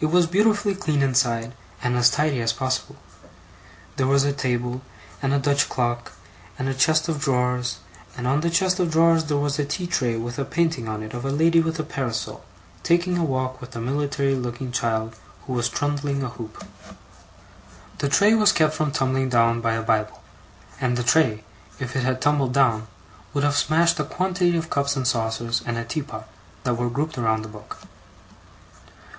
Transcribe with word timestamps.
It 0.00 0.10
was 0.10 0.26
beautifully 0.26 0.74
clean 0.74 1.00
inside, 1.00 1.52
and 1.80 1.96
as 1.96 2.10
tidy 2.10 2.40
as 2.40 2.52
possible. 2.52 2.96
There 3.94 4.08
was 4.08 4.24
a 4.24 4.32
table, 4.32 4.82
and 5.22 5.32
a 5.32 5.38
Dutch 5.38 5.68
clock, 5.68 6.10
and 6.58 6.68
a 6.68 6.74
chest 6.74 7.08
of 7.08 7.20
drawers, 7.20 7.78
and 8.16 8.26
on 8.26 8.40
the 8.40 8.50
chest 8.50 8.80
of 8.80 8.90
drawers 8.90 9.26
there 9.26 9.36
was 9.36 9.60
a 9.60 9.64
tea 9.64 9.86
tray 9.86 10.16
with 10.16 10.40
a 10.40 10.44
painting 10.44 10.88
on 10.88 11.04
it 11.04 11.14
of 11.14 11.24
a 11.24 11.30
lady 11.30 11.60
with 11.60 11.78
a 11.78 11.84
parasol, 11.84 12.42
taking 12.82 13.16
a 13.16 13.22
walk 13.22 13.60
with 13.60 13.76
a 13.76 13.80
military 13.80 14.34
looking 14.34 14.72
child 14.72 15.14
who 15.46 15.52
was 15.52 15.68
trundling 15.68 16.24
a 16.24 16.30
hoop. 16.30 16.64
The 17.98 18.08
tray 18.08 18.34
was 18.34 18.50
kept 18.50 18.74
from 18.74 18.90
tumbling 18.90 19.28
down, 19.28 19.60
by 19.60 19.74
a 19.74 19.82
bible; 19.84 20.20
and 20.80 20.96
the 20.96 21.04
tray, 21.04 21.44
if 21.78 21.94
it 21.94 22.02
had 22.02 22.20
tumbled 22.20 22.52
down, 22.54 22.88
would 23.34 23.44
have 23.44 23.54
smashed 23.56 24.00
a 24.00 24.04
quantity 24.04 24.56
of 24.56 24.68
cups 24.68 24.96
and 24.96 25.06
saucers 25.06 25.62
and 25.64 25.78
a 25.78 25.84
teapot 25.84 26.28
that 26.64 26.74
were 26.74 26.90
grouped 26.90 27.16
around 27.18 27.42
the 27.42 27.48
book. 27.48 27.76